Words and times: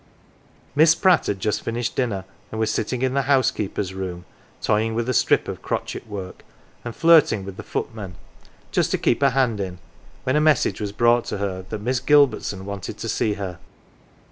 Miss 0.73 0.95
Pratt 0.95 1.27
had 1.27 1.39
just 1.39 1.61
finished 1.61 1.95
dinner, 1.95 2.25
and 2.49 2.59
was 2.59 2.71
sitting 2.71 3.03
in 3.03 3.13
the 3.13 3.21
housekeeper's 3.29 3.93
room, 3.93 4.25
toying 4.59 4.95
with 4.95 5.07
a 5.07 5.13
strip 5.13 5.47
of 5.47 5.61
crochet 5.61 6.01
work 6.07 6.43
and 6.83 6.95
flirting 6.95 7.45
with 7.45 7.55
the 7.55 7.61
footman 7.61 8.15
just 8.71 8.89
to 8.89 8.97
keep 8.97 9.21
her 9.21 9.29
hand 9.29 9.59
in 9.59 9.77
when 10.23 10.35
a 10.35 10.41
message 10.41 10.81
was 10.81 10.91
brought 10.91 11.25
to 11.25 11.37
her 11.37 11.63
that 11.69 11.81
Miss 11.81 11.99
Gilbertson 11.99 12.65
wanted 12.65 12.97
to 12.97 13.07
see 13.07 13.33
her. 13.33 13.59